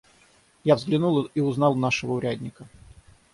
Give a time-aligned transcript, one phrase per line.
[0.63, 2.67] Я взглянул и узнал нашего урядника.